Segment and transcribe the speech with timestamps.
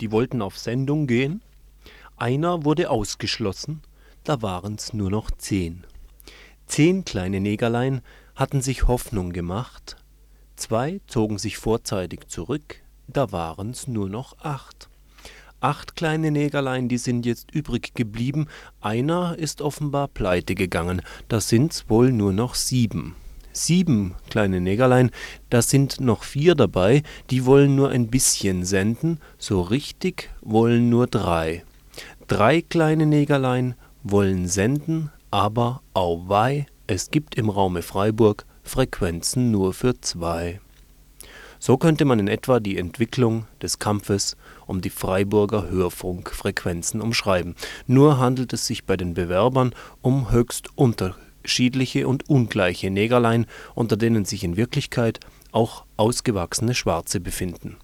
[0.00, 1.42] die wollten auf Sendung gehen.
[2.16, 3.82] Einer wurde ausgeschlossen,
[4.24, 5.84] da waren's nur noch zehn.
[6.66, 8.00] Zehn kleine Negerlein
[8.34, 9.96] hatten sich Hoffnung gemacht,
[10.56, 14.88] zwei zogen sich vorzeitig zurück, da waren's nur noch acht.
[15.60, 18.48] Acht kleine Negerlein, die sind jetzt übrig geblieben,
[18.80, 23.16] einer ist offenbar pleite gegangen, da sind's wohl nur noch sieben.
[23.56, 25.12] Sieben kleine Negerlein,
[25.48, 31.06] da sind noch vier dabei, die wollen nur ein bisschen senden, so richtig wollen nur
[31.06, 31.62] drei.
[32.26, 40.00] Drei kleine Negerlein wollen senden, aber auweih, es gibt im Raume Freiburg Frequenzen nur für
[40.00, 40.60] zwei.
[41.60, 44.36] So könnte man in etwa die Entwicklung des Kampfes
[44.66, 47.54] um die Freiburger Hörfunkfrequenzen umschreiben.
[47.86, 51.23] Nur handelt es sich bei den Bewerbern um höchst unterschiedliche
[52.06, 55.20] und ungleiche Negerlein, unter denen sich in Wirklichkeit
[55.52, 57.76] auch ausgewachsene Schwarze befinden.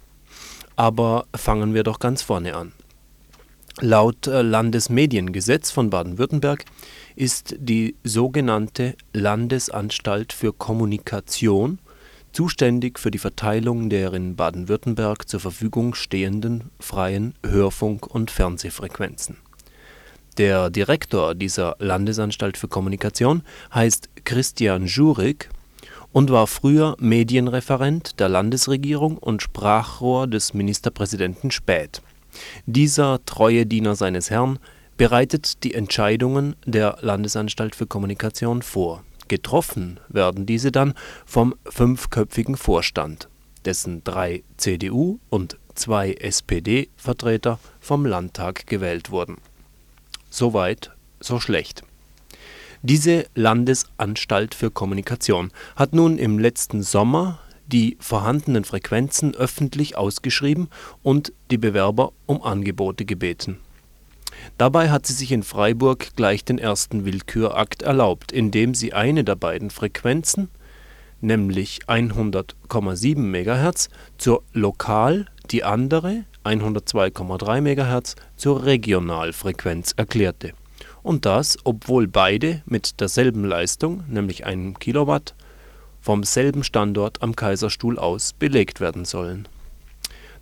[0.77, 2.73] Aber fangen wir doch ganz vorne an.
[3.81, 6.65] Laut äh, Landesmediengesetz von Baden-Württemberg
[7.17, 11.79] ist die sogenannte Landesanstalt für Kommunikation
[12.33, 19.37] zuständig für die Verteilung der in Baden-Württemberg zur Verfügung stehenden freien Hörfunk und Fernsehfrequenzen.
[20.39, 23.43] Der Direktor dieser Landesanstalt für Kommunikation
[23.75, 25.49] heißt Christian Jurig
[26.13, 32.03] und war früher Medienreferent der Landesregierung und Sprachrohr des Ministerpräsidenten Späth.
[32.67, 34.59] Dieser treue Diener seines Herrn
[34.97, 40.93] bereitet die Entscheidungen der Landesanstalt für Kommunikation vor Getroffen werden diese dann
[41.25, 43.29] vom fünfköpfigen Vorstand,
[43.65, 49.37] dessen drei CDU und zwei SPD-Vertreter vom Landtag gewählt wurden.
[50.31, 51.83] Soweit, so schlecht.
[52.83, 60.69] Diese Landesanstalt für Kommunikation hat nun im letzten Sommer die vorhandenen Frequenzen öffentlich ausgeschrieben
[61.03, 63.59] und die Bewerber um Angebote gebeten
[64.59, 69.37] Dabei hat sie sich in Freiburg gleich den ersten Willkürakt erlaubt, indem sie eine der
[69.37, 70.49] beiden Frequenzen,
[71.21, 73.89] nämlich 100,7 MHz,
[74.19, 80.53] zur Lokal-, die andere (102,3 MHz) zur Regionalfrequenz erklärte,
[81.03, 85.34] und das, obwohl beide mit derselben Leistung (nämlich einem Kilowatt)
[86.01, 89.49] vom selben Standort am Kaiserstuhl aus belegt werden sollen.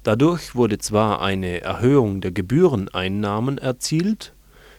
[0.04, 4.32] Dadurch wurde zwar eine Erhöhung der Gebühreneinnahmen erzielt,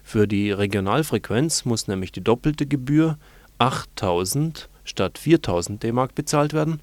[0.03, 3.17] für die Regionalfrequenz muss nämlich die doppelte Gebühr
[3.59, 6.79] (8.000 statt 4.000 DM) bezahlt werden,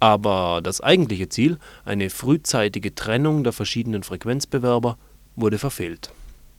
[0.00, 4.98] aber das eigentliche Ziel, eine frühzeitige Trennung der verschiedenen Frequenzbewerber,
[5.36, 6.12] wurde verfehlt.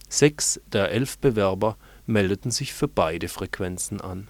[0.10, 4.28] Sechs der elf Bewerber meldeten sich für beide Frequenzen an.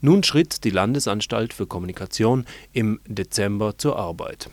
[0.00, 4.50] Nun schritt die Landesanstalt für Kommunikation im Dezember zur Arbeit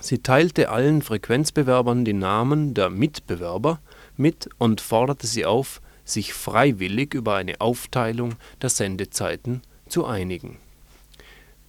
[0.00, 3.80] Sie teilte allen Frequenzbewerbern die Namen der Mitbewerber
[4.16, 10.58] mit und forderte sie auf, sich freiwillig über eine Aufteilung der Sendezeiten zu einigen.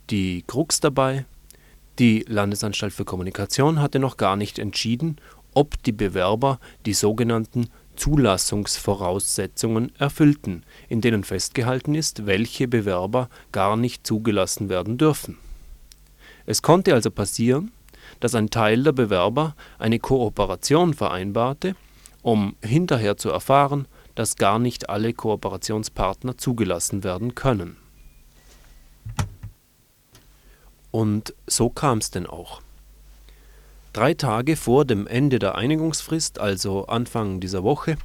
[0.09, 1.25] Die Krux dabei:
[1.99, 5.17] Die Landesanstalt für Kommunikation hatte noch gar nicht entschieden,
[5.53, 14.05] ob die Bewerber die sogenannten Zulassungsvoraussetzungen erfüllten, in denen festgehalten ist, welche Bewerber gar nicht
[14.05, 15.37] zugelassen werden dürfen.
[16.45, 17.71] Es konnte also passieren
[18.19, 21.75] dass ein Teil der Bewerber eine Kooperation vereinbarte,
[22.21, 27.77] um hinterher zu erfahren, dass gar nicht alle Kooperationspartner zugelassen werden können.
[30.95, 32.61] Und so kam es denn auch.
[33.91, 37.97] Drei Tage vor dem Ende der Einigungsfrist, also Anfang dieser Woche,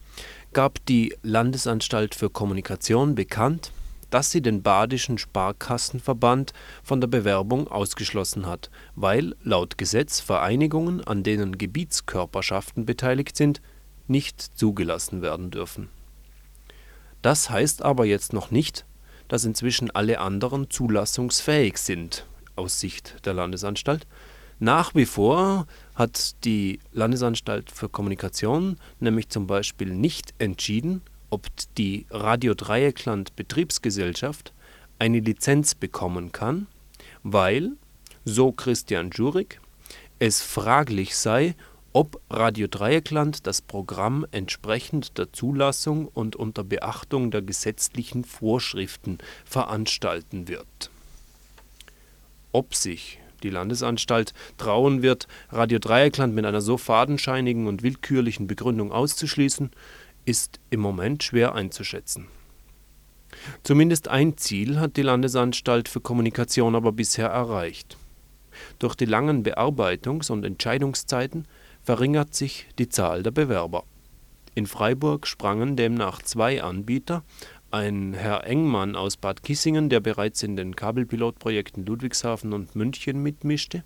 [0.52, 3.70] gab die Landesanstalt für Kommunikation bekannt
[4.10, 6.52] dass sie den Badischen Sparkassenverband
[6.82, 13.62] von der Bewerbung ausgeschlossen hat, weil laut Gesetz Vereinigungen, an denen Gebietskörperschaften beteiligt sind,
[14.08, 15.90] nicht zugelassen werden dürfen.
[17.22, 18.84] Das heißt aber jetzt noch nicht,
[19.28, 22.26] dass inzwischen alle anderen zulassungsfähig sind
[22.60, 24.06] aus Sicht der Landesanstalt.
[24.58, 31.46] Nach wie vor hat die Landesanstalt für Kommunikation nämlich zum Beispiel nicht entschieden ob
[31.78, 34.52] die Radio Dreieckland Betriebsgesellschaft
[34.98, 36.66] eine Lizenz bekommen kann,
[37.22, 37.72] weil,
[38.24, 39.60] so Christian Jurig,
[40.18, 41.54] es fraglich sei,
[41.92, 50.46] ob Radio Dreieckland das Programm entsprechend der Zulassung und unter Beachtung der gesetzlichen Vorschriften veranstalten
[50.46, 50.90] wird.
[52.52, 58.92] Ob sich die Landesanstalt trauen wird, Radio Dreieckland mit einer so fadenscheinigen und willkürlichen Begründung
[58.92, 59.70] auszuschließen,
[60.24, 62.26] ist im Moment schwer einzuschätzen.
[63.62, 67.96] Zumindest ein Ziel hat die Landesanstalt für Kommunikation aber bisher erreicht.
[68.78, 71.46] Durch die langen Bearbeitungs und Entscheidungszeiten
[71.82, 73.84] verringert sich die Zahl der Bewerber.
[74.54, 77.22] In Freiburg sprangen demnach zwei Anbieter,
[77.70, 83.84] ein Herr Engmann aus Bad Kissingen, der bereits in den Kabelpilotprojekten Ludwigshafen und München mitmischte,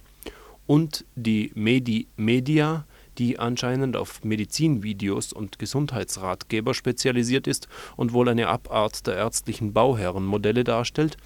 [0.67, 2.87] und die Medi Media,
[3.19, 10.65] die anscheinend auf Medizinvideos und Gesundheitsratgeber spezialisiert ist und wohl eine Abart der ärztlichen Bauherrenmodelle
[10.65, 11.17] darstellt,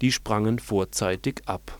[0.00, 1.78] die sprangen vorzeitig ab.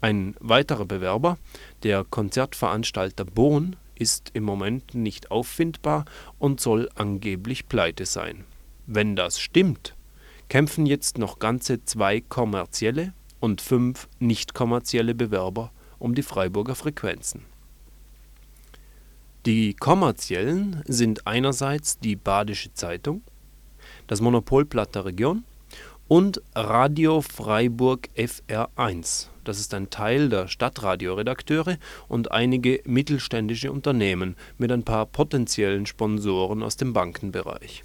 [0.00, 1.38] Ein weiterer Bewerber,
[1.82, 6.04] der Konzertveranstalter Bohn, ist im Moment nicht auffindbar
[6.38, 8.44] und soll angeblich pleite sein.
[8.86, 9.94] Wenn das stimmt,
[10.48, 17.42] kämpfen jetzt noch ganze zwei kommerzielle und fünf nicht kommerzielle Bewerber um die Freiburger Frequenzen
[19.46, 23.22] die kommerziellen sind einerseits die Badische Zeitung,
[24.06, 25.44] das Monopolblatt der Region
[26.08, 29.28] und Radio Freiburg FR1.
[29.44, 31.76] Das ist ein Teil der Stadtradioredakteure
[32.08, 37.84] und einige mittelständische Unternehmen mit ein paar potenziellen Sponsoren aus dem Bankenbereich.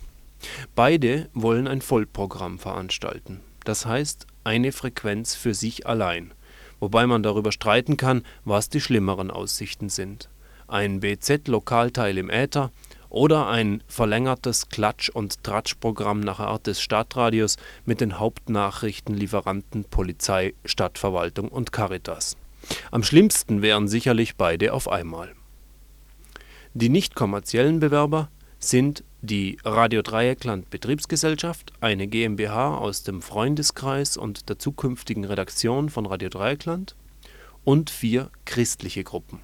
[0.75, 6.33] Beide wollen ein Vollprogramm veranstalten, das heißt eine Frequenz für sich allein,
[6.79, 10.29] wobei man darüber streiten kann, was die schlimmeren Aussichten sind
[10.69, 12.71] ein BZ-Lokalteil im Äther
[13.09, 21.49] oder ein verlängertes Klatsch und Tratsch-Programm nach Art des Stadtradios mit den Hauptnachrichtenlieferanten Polizei, Stadtverwaltung
[21.49, 22.37] und Caritas.
[22.91, 25.33] Am schlimmsten wären sicherlich beide auf einmal.
[26.75, 34.49] Die nicht kommerziellen Bewerber sind die Radio Dreieckland Betriebsgesellschaft, eine GmbH aus dem Freundeskreis und
[34.49, 36.95] der zukünftigen Redaktion von Radio Dreieckland
[37.63, 39.41] und vier christliche Gruppen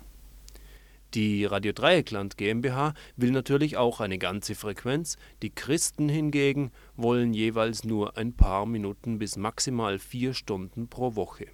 [1.16, 7.86] die Radio Dreieckland GmbH will natürlich auch eine ganze Frequenz, die Christen hingegen wollen jeweils
[7.86, 11.48] nur ein paar Minuten bis maximal vier Stunden pro Woche.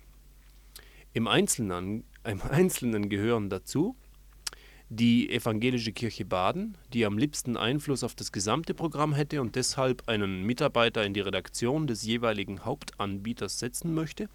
[1.14, 3.96] Im Einzelnen, im Einzelnen gehören dazu
[4.94, 10.10] die Evangelische Kirche Baden, die am liebsten Einfluss auf das gesamte Programm hätte und deshalb
[10.10, 14.28] einen Mitarbeiter in die Redaktion des jeweiligen Hauptanbieters setzen möchte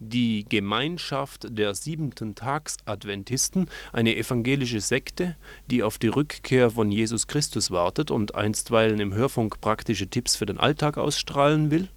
[0.00, 5.36] die Gemeinschaft der Siebenten-Tags-Adventisten, eine evangelische Sekte,
[5.70, 10.46] die auf die Rückkehr von Jesus Christus wartet und einstweilen im Hörfunk praktische Tipps für
[10.46, 11.88] den Alltag ausstrahlen will.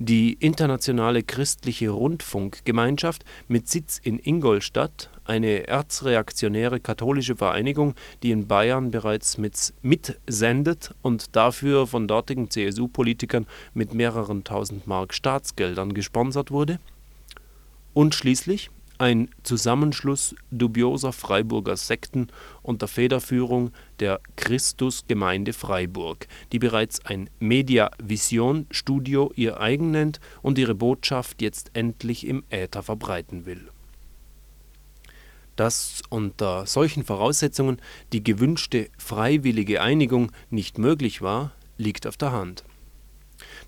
[0.00, 8.90] Die Internationale Christliche Rundfunkgemeinschaft mit Sitz in Ingolstadt, eine erzreaktionäre katholische Vereinigung, die in Bayern
[8.90, 16.78] bereits mit, mitsendet und dafür von dortigen CSU-Politikern mit mehreren tausend Mark Staatsgeldern gesponsert wurde
[17.94, 22.28] und schließlich ein Zusammenschluss dubioser Freiburger Sekten
[22.62, 23.70] unter Federführung
[24.00, 32.26] der Christusgemeinde Freiburg, die bereits ein Media-Vision-Studio ihr eigen nennt und ihre Botschaft jetzt endlich
[32.26, 33.70] im Äther verbreiten will.
[35.58, 37.78] Dass unter solchen Voraussetzungen
[38.12, 42.62] die gewünschte freiwillige Einigung nicht möglich war, liegt auf der Hand.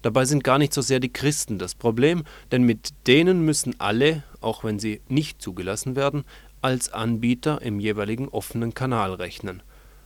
[0.00, 2.22] Dabei sind gar nicht so sehr die Christen das Problem,
[2.52, 6.22] denn mit denen müssen alle, auch wenn sie nicht zugelassen werden,
[6.62, 9.60] als Anbieter im jeweiligen offenen Kanal rechnen,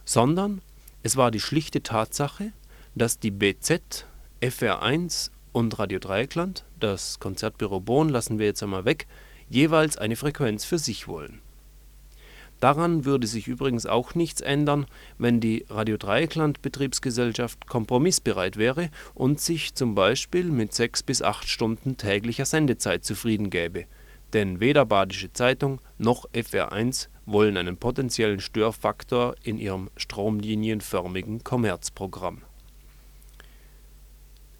[0.06, 0.62] sondern
[1.02, 2.52] es war die schlichte Tatsache,
[2.94, 4.06] dass die BZ,
[4.40, 9.06] FR1 und Radio Dreieckland, das Konzertbüro Bonn lassen wir jetzt einmal weg,
[9.50, 11.43] jeweils eine Frequenz für sich wollen
[12.64, 14.86] Daran würde sich übrigens auch nichts ändern,
[15.18, 21.46] wenn die Radio Dreieckland Betriebsgesellschaft kompromissbereit wäre und sich zum Beispiel mit sechs bis acht
[21.46, 23.84] Stunden täglicher Sendezeit zufrieden gäbe.
[24.32, 32.44] Denn weder Badische Zeitung noch FR1 wollen einen potenziellen Störfaktor in ihrem stromlinienförmigen Kommerzprogramm.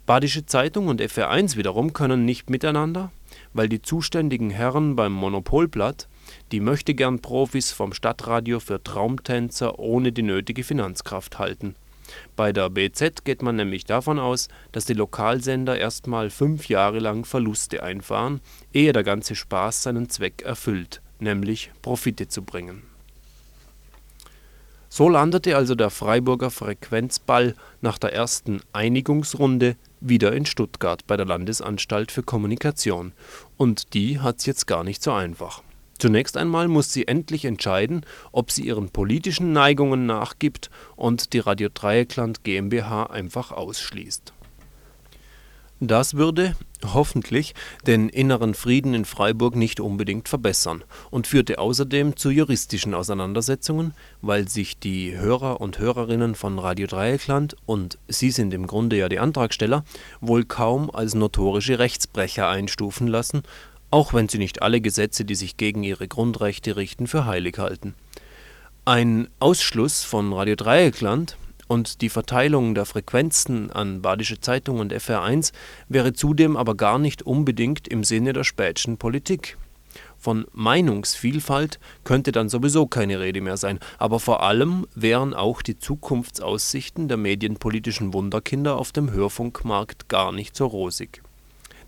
[0.05, 3.13] Badische Zeitung und FR1 wiederum können nicht miteinander,
[3.55, 6.07] weil die zuständigen Herren beim Monopolblatt
[6.53, 11.75] die Möchtegern-Profis vom Stadtradio für Traumtänzer ohne die nötige Finanzkraft halten.
[12.37, 17.25] Bei der BZ geht man nämlich davon aus, dass die Lokalsender erstmal fünf Jahre lang
[17.25, 18.41] Verluste einfahren,
[18.73, 22.83] ehe der ganze Spaß seinen Zweck erfüllt, nämlich Profite zu bringen.
[24.89, 31.27] So landete also der Freiburger Frequenzball nach der ersten Einigungsrunde wieder in Stuttgart bei der
[31.27, 33.13] Landesanstalt für Kommunikation,
[33.57, 35.63] und die hat's jetzt gar nicht so einfach
[36.05, 41.71] Zunächst einmal muss sie endlich entscheiden, ob sie ihren politischen Neigungen nachgibt und die Radio
[41.73, 44.35] Dreieckland GmbH einfach ausschließt.
[45.81, 47.55] Das würde, hoffentlich,
[47.87, 54.47] den inneren Frieden in Freiburg nicht unbedingt verbessern und führte außerdem zu juristischen Auseinandersetzungen, weil
[54.47, 59.21] sich die Hörer und Hörerinnen von Radio Dreieckland und Sie sind im Grunde ja die
[59.21, 59.85] Antragsteller
[60.21, 63.43] wohl kaum als notorische Rechtsbrecher einstufen lassen
[63.95, 67.95] auch wenn sie nicht alle Gesetze, die sich gegen ihre Grundrechte richten, für heilig halten.
[68.85, 71.37] Ein Ausschluss von Radio Dreieckland
[71.69, 75.53] und die Verteilung der Frequenzen an Badische Zeitung und FR1
[75.89, 79.59] wäre zudem aber gar nicht unbedingt im Sinne der Späthschen Politik.
[80.19, 85.79] Von Meinungsvielfalt könnte dann sowieso keine Rede mehr sein, aber vor allem wären auch die
[85.79, 91.23] Zukunftsaussichten der medienpolitischen Wunderkinder auf dem Hörfunkmarkt gar nicht so rosig.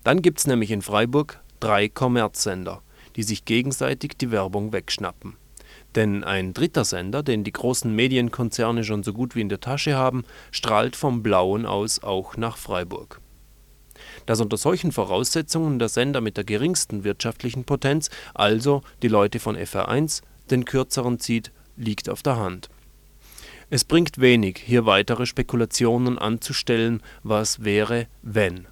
[0.05, 2.81] Dann gibt's nämlich in Freiburg drei Kommerzsender,
[3.15, 5.35] die sich gegenseitig die Werbung wegschnappen.
[5.95, 9.95] Denn ein dritter Sender, den die großen Medienkonzerne schon so gut wie in der Tasche
[9.95, 13.19] haben, strahlt vom Blauen aus auch nach Freiburg.
[14.25, 19.57] Dass unter solchen Voraussetzungen der Sender mit der geringsten wirtschaftlichen Potenz, also die Leute von
[19.57, 20.21] FR1,
[20.51, 22.69] den kürzeren zieht, liegt auf der Hand.
[23.69, 28.67] Es bringt wenig, hier weitere Spekulationen anzustellen, was wäre, wenn.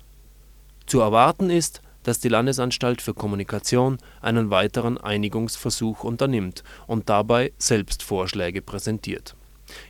[0.85, 8.01] Zu erwarten ist, dass die Landesanstalt für Kommunikation einen weiteren Einigungsversuch unternimmt und dabei selbst
[8.01, 9.35] Vorschläge präsentiert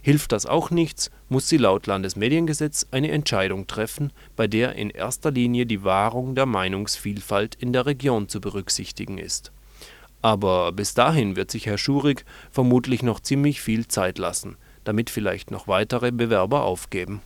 [0.02, 5.32] Hilft das auch nichts, muss sie laut Landesmediengesetz eine Entscheidung treffen, bei der in erster
[5.32, 9.52] Linie die Wahrung der Meinungsvielfalt in der Region zu berücksichtigen ist.
[10.22, 15.52] Aber bis dahin wird sich Herr Schurig vermutlich noch ziemlich viel Zeit lassen, damit vielleicht
[15.52, 17.22] noch weitere Bewerber aufgeben.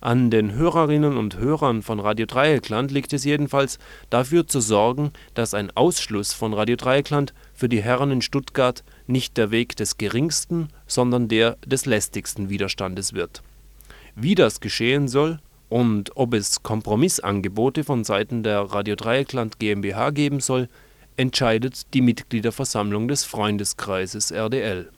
[0.00, 3.78] An den Hörerinnen und Hörern von Radio Dreieckland liegt es jedenfalls,
[4.10, 9.36] dafür zu sorgen, dass ein Ausschluss von Radio Dreieckland für die Herren in Stuttgart nicht
[9.36, 13.42] der Weg des geringsten, sondern der des lästigsten Widerstandes wird.
[14.14, 20.40] Wie das geschehen soll und ob es Kompromissangebote von Seiten der Radio Dreieckland GmbH geben
[20.40, 20.68] soll,
[21.16, 24.90] entscheidet die Mitgliederversammlung des Freundeskreises RDL.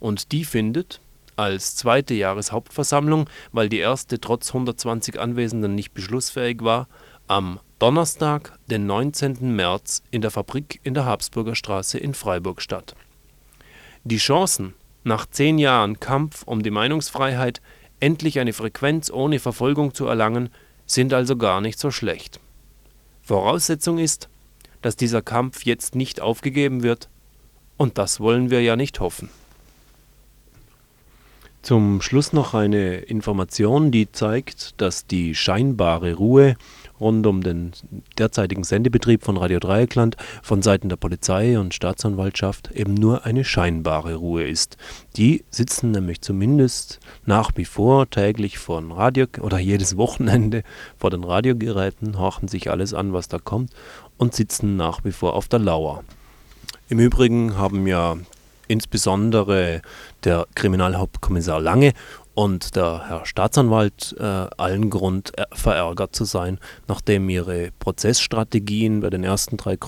[0.00, 1.00] Und die findet,
[1.36, 6.88] als zweite Jahreshauptversammlung, weil die erste trotz 120 Anwesenden nicht beschlussfähig war,
[7.28, 9.54] am Donnerstag, den 19.
[9.54, 12.94] März in der Fabrik in der Habsburger Straße in Freiburg statt
[14.06, 17.60] die Chancen, nach zehn Jahren Kampf um die Meinungsfreiheit
[17.98, 20.50] endlich eine Frequenz ohne Verfolgung zu erlangen,
[20.86, 22.38] sind also gar nicht so schlecht.
[23.22, 24.28] Voraussetzung ist,
[24.80, 27.08] dass dieser Kampf jetzt nicht aufgegeben wird,
[27.76, 29.28] und das wollen wir ja nicht hoffen.
[31.66, 36.54] Zum Schluss noch eine Information, die zeigt, dass die scheinbare Ruhe
[37.00, 37.72] rund um den
[38.18, 44.14] derzeitigen Sendebetrieb von Radio Dreieckland von Seiten der Polizei und Staatsanwaltschaft eben nur eine scheinbare
[44.14, 44.76] Ruhe ist.
[45.16, 50.62] Die sitzen nämlich zumindest nach wie vor täglich vor dem Radio oder jedes Wochenende
[50.96, 53.72] vor den Radiogeräten, horchen sich alles an, was da kommt
[54.18, 56.04] und sitzen nach wie vor auf der Lauer.
[56.88, 58.18] Im Übrigen haben ja
[58.68, 59.82] insbesondere
[60.24, 61.92] der Kriminalhauptkommissar Lange
[62.36, 69.08] und der Herr Staatsanwalt äh, allen Grund äh, verärgert zu sein, nachdem ihre Prozessstrategien bei
[69.08, 69.78] den ersten drei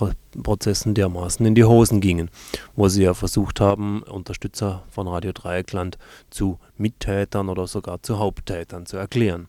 [0.43, 2.31] Prozessen dermaßen in die Hosen gingen,
[2.75, 5.99] wo sie ja versucht haben, Unterstützer von Radio Dreieckland
[6.31, 9.49] zu Mittätern oder sogar zu Haupttätern zu erklären.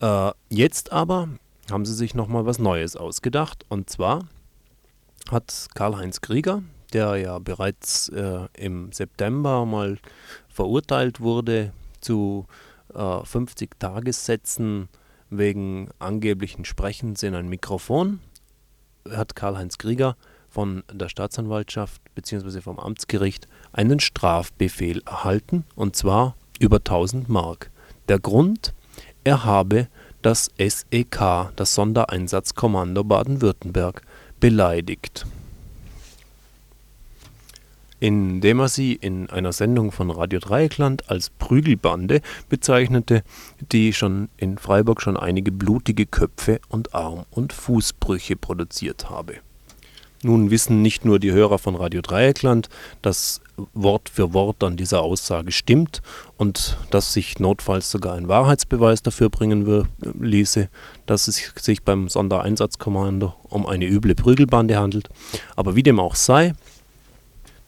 [0.00, 1.28] Äh, jetzt aber
[1.70, 4.26] haben sie sich nochmal was Neues ausgedacht und zwar
[5.30, 6.64] hat Karl-Heinz Krieger,
[6.94, 9.98] der ja bereits äh, im September mal
[10.48, 12.46] verurteilt wurde zu
[12.94, 14.88] äh, 50 Tagessätzen
[15.30, 18.20] wegen angeblichen Sprechens in ein Mikrofon
[19.10, 20.16] hat Karl-Heinz Krieger
[20.48, 22.60] von der Staatsanwaltschaft bzw.
[22.60, 27.70] vom Amtsgericht einen Strafbefehl erhalten und zwar über 1000 Mark.
[28.08, 28.72] Der Grund,
[29.24, 29.88] er habe
[30.22, 34.02] das SEK, das Sondereinsatzkommando Baden-Württemberg,
[34.38, 35.26] beleidigt
[38.04, 42.20] indem er sie in einer Sendung von Radio Dreieckland als Prügelbande
[42.50, 43.22] bezeichnete,
[43.72, 49.36] die schon in Freiburg schon einige blutige Köpfe und Arm- und Fußbrüche produziert habe.
[50.22, 52.68] Nun wissen nicht nur die Hörer von Radio Dreieckland,
[53.00, 53.40] dass
[53.72, 56.02] Wort für Wort an dieser Aussage stimmt
[56.36, 59.88] und dass sich notfalls sogar ein Wahrheitsbeweis dafür bringen
[60.20, 60.68] ließe,
[61.06, 65.08] dass es sich beim Sondereinsatzkommando um eine üble Prügelbande handelt.
[65.56, 66.52] Aber wie dem auch sei,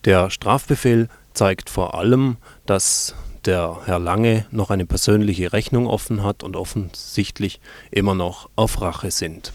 [0.07, 6.43] der Strafbefehl zeigt vor allem, dass der Herr Lange noch eine persönliche Rechnung offen hat
[6.43, 7.61] und offensichtlich
[7.91, 9.53] immer noch auf Rache sind.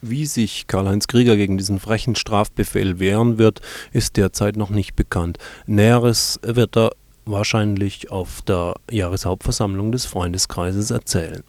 [0.00, 3.60] Wie sich Karl-Heinz Krieger gegen diesen frechen Strafbefehl wehren wird,
[3.92, 5.38] ist derzeit noch nicht bekannt.
[5.66, 6.92] Näheres wird er
[7.24, 11.42] wahrscheinlich auf der Jahreshauptversammlung des Freundeskreises erzählen